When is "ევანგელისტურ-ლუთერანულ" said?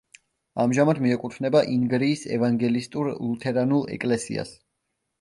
2.39-3.89